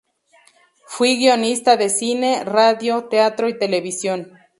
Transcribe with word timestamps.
Fui 0.87 1.15
guionista 1.17 1.77
de 1.77 1.87
cine, 1.91 2.43
radio, 2.43 3.03
teatro 3.03 3.47
y 3.47 3.59
televisión. 3.59 4.33